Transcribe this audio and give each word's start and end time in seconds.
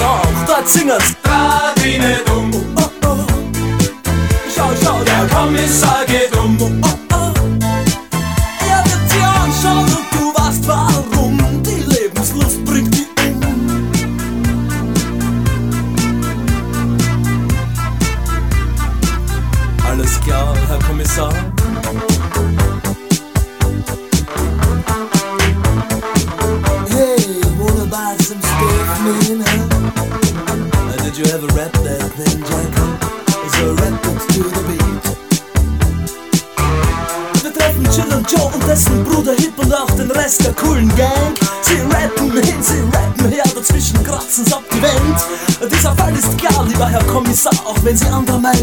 auch, 0.00 0.46
dort 0.46 0.68
singen's 0.68 1.16
Radine 1.24 2.20
dumm. 2.26 2.50
Oh, 2.76 3.06
oh. 3.06 3.16
Schau, 4.54 4.70
schau, 4.82 4.98
der 5.04 5.26
Kommissar 5.34 6.04
geht 6.06 6.29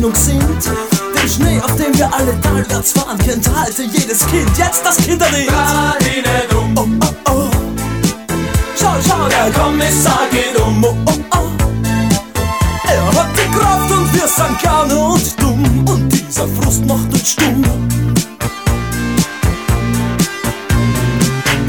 Verbindung 0.07 0.15
sind. 0.15 0.41
Den 1.15 1.29
Schnee, 1.29 1.61
auf 1.61 1.75
dem 1.75 1.97
wir 1.97 2.13
alle 2.13 2.39
talwärts 2.41 2.93
fahren, 2.93 3.17
kennt 3.17 3.47
halte 3.55 3.83
jedes 3.83 4.25
Kind. 4.27 4.49
Jetzt 4.57 4.85
das 4.85 4.97
Kinderlied. 4.97 5.51
Radine 5.51 6.43
dumm. 6.49 6.75
Oh, 6.77 7.09
oh, 7.27 7.31
oh. 7.31 7.49
Schau, 8.79 8.95
schau, 9.07 9.27
der 9.27 9.51
Kommissar 9.51 10.27
geht 10.31 10.59
um. 10.59 10.83
Oh, 10.83 10.95
oh, 11.05 11.11
oh. 11.33 11.47
Er 12.89 13.05
hat 13.07 13.29
die 13.35 13.57
Kraft 13.57 13.91
und 13.91 14.13
wir 14.13 14.27
sind 14.27 14.61
gerne 14.61 14.97
und 14.97 15.41
dumm. 15.41 15.85
Und 15.87 16.09
dieser 16.09 16.47
Frust 16.47 16.85
macht 16.85 17.11
uns 17.11 17.29
stumm. 17.29 17.63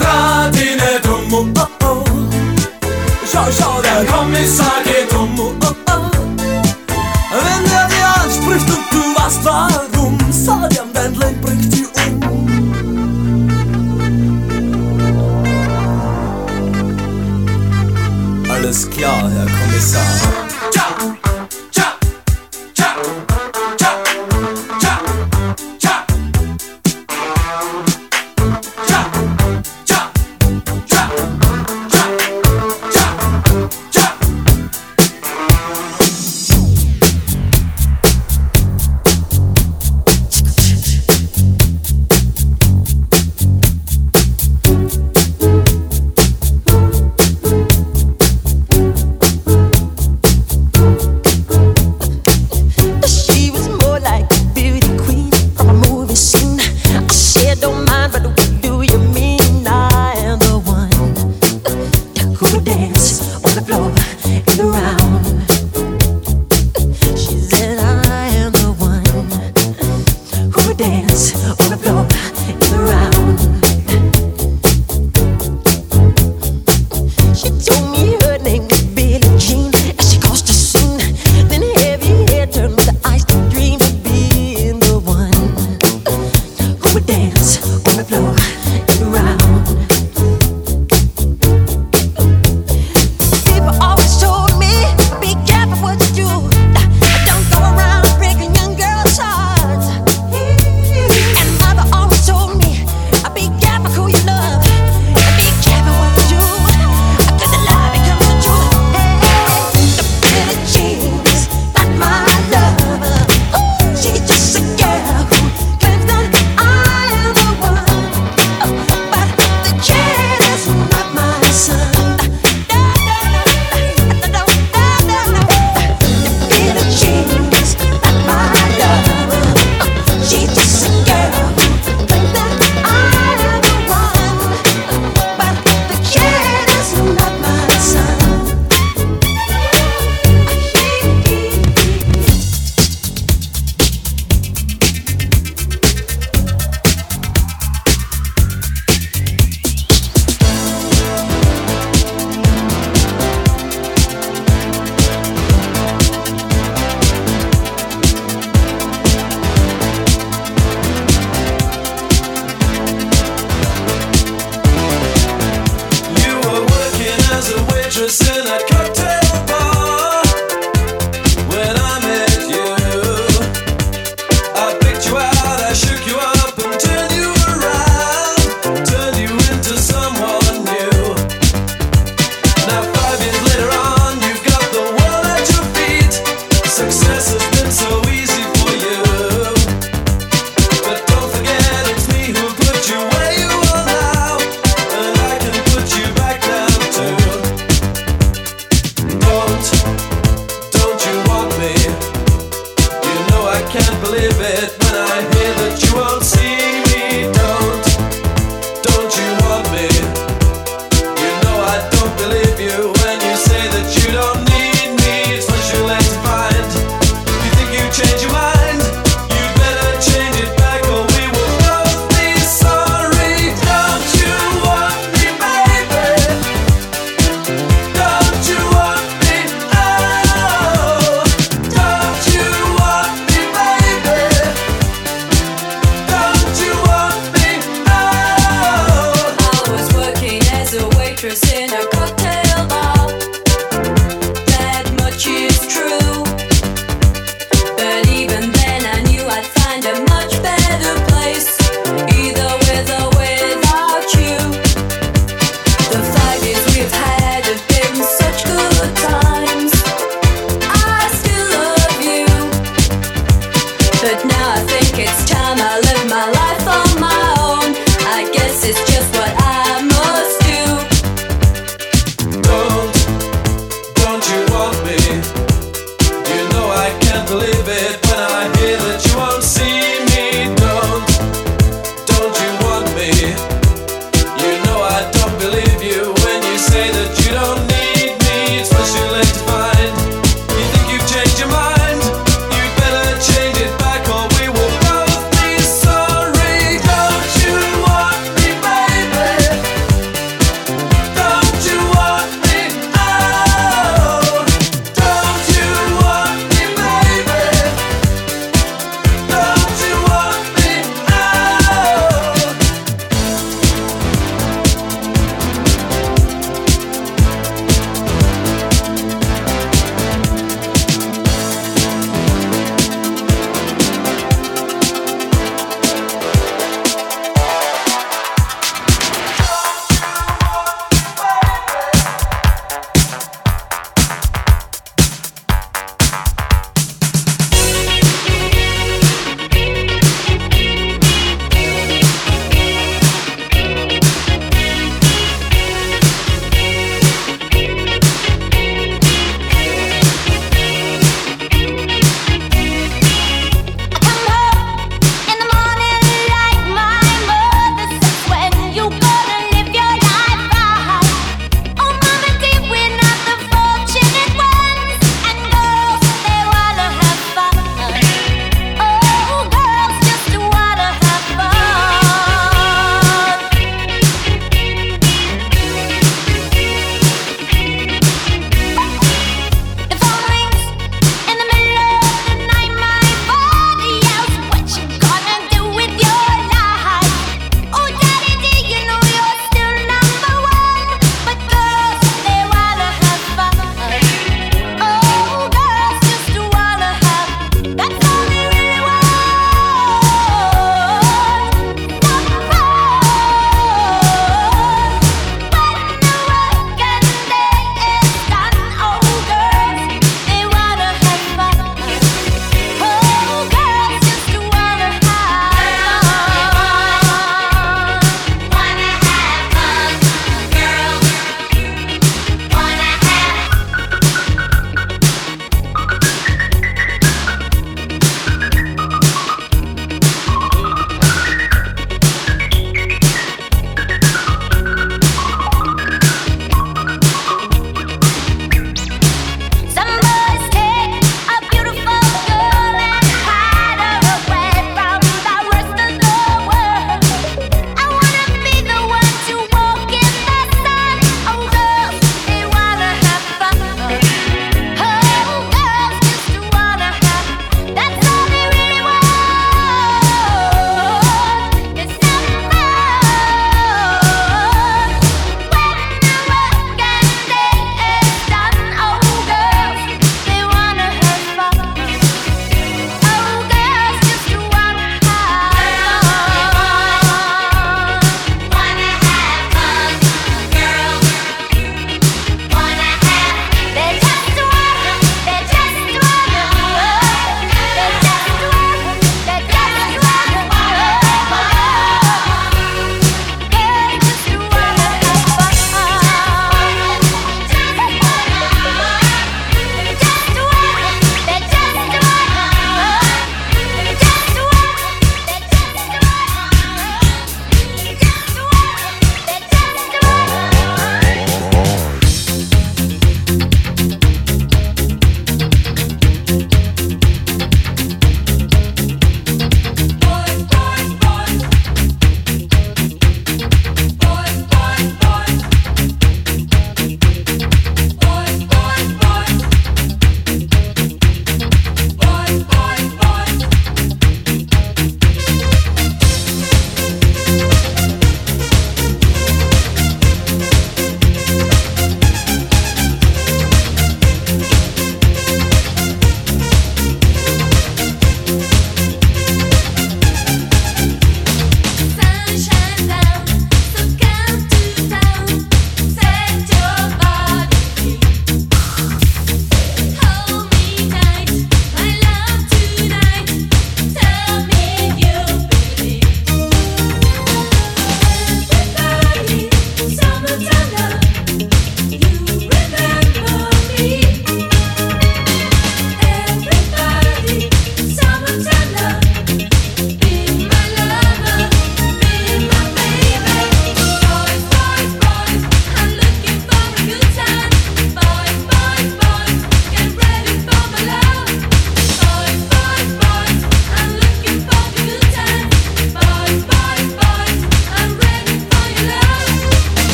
Radine 0.00 1.00
dumm. 1.02 1.32
Oh, 1.32 1.46
oh, 1.58 1.84
oh. 1.84 2.04
Schau, 3.30 3.46
schau, 3.58 3.80
der 3.82 4.04
Kommissar 4.04 4.82
geht 4.84 5.12
um. 5.12 5.17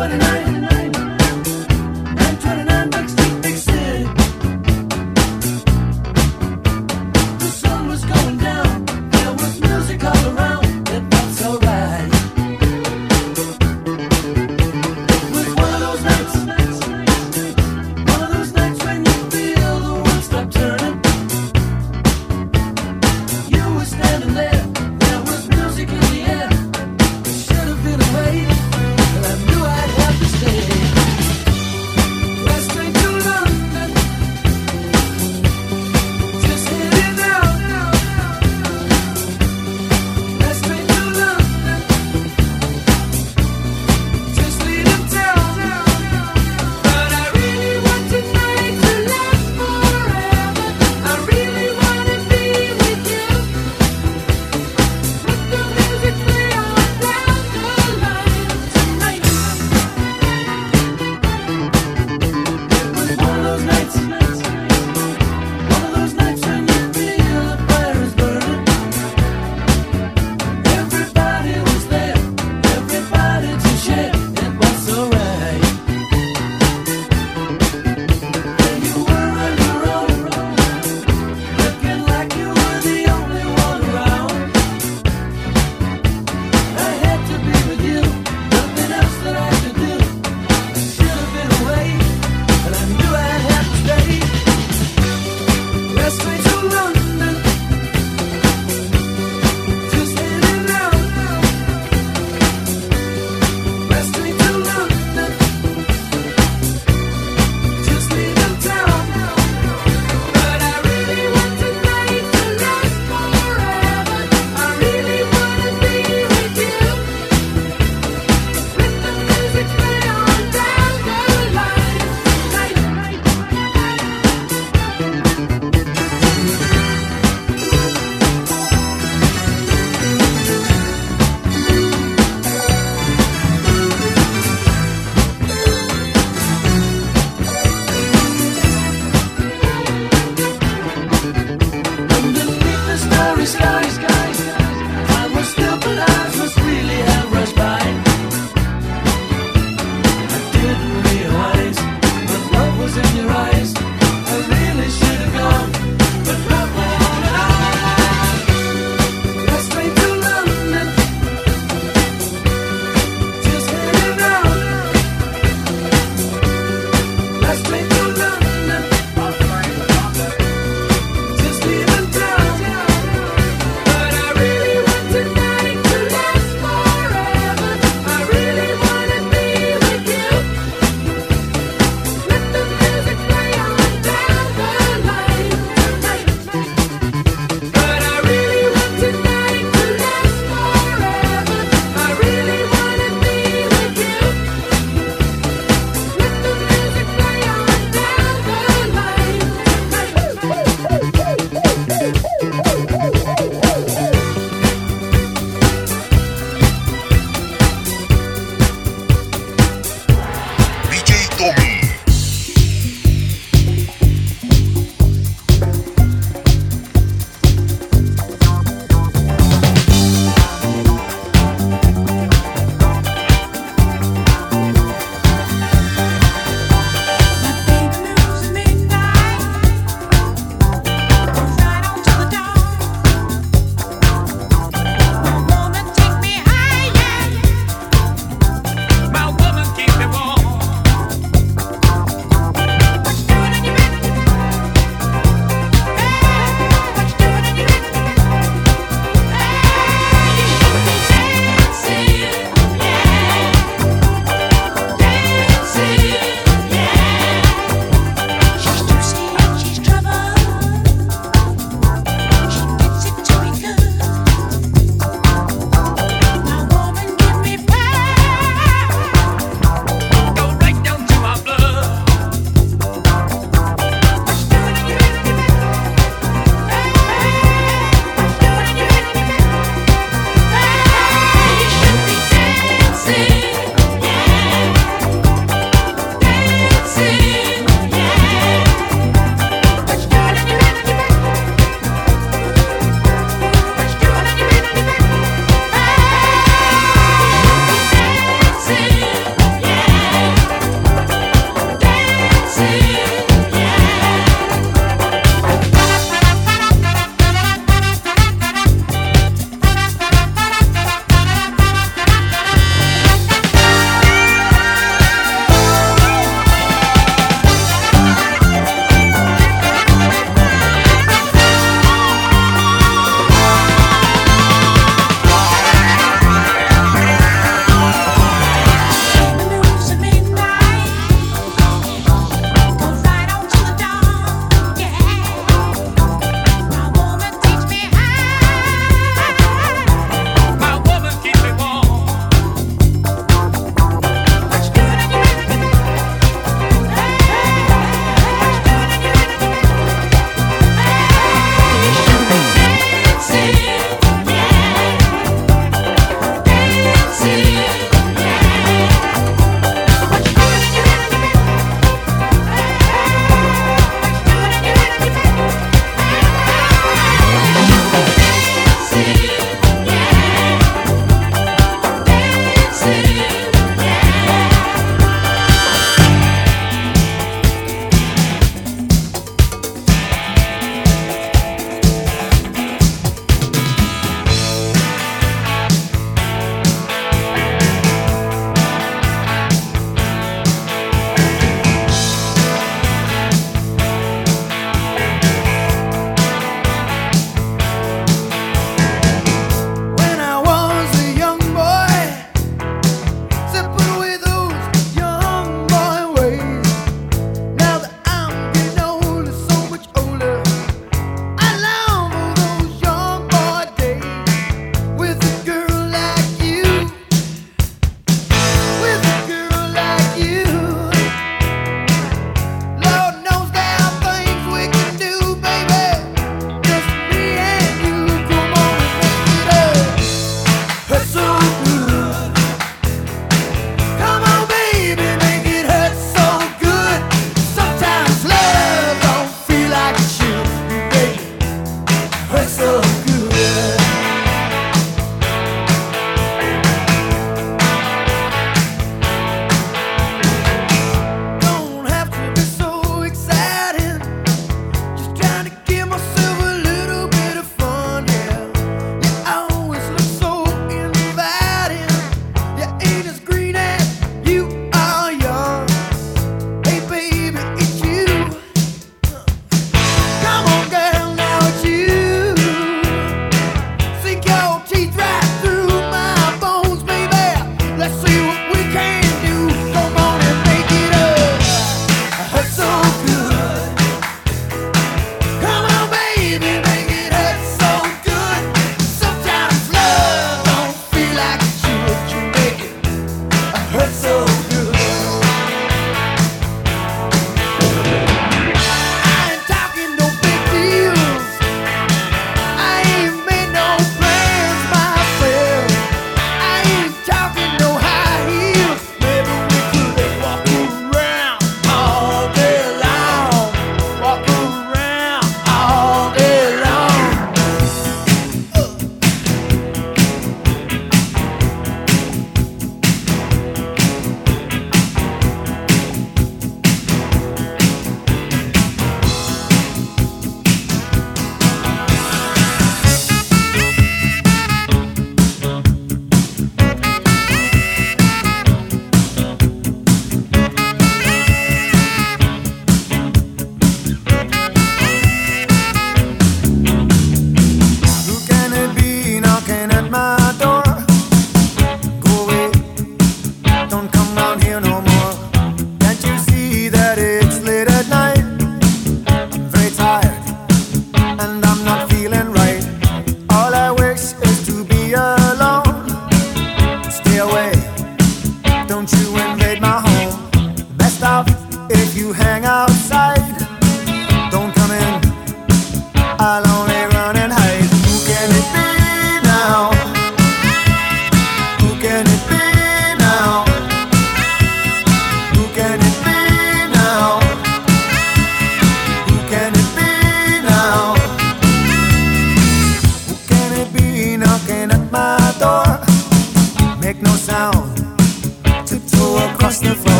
running 0.00 0.22
out. 0.22 0.29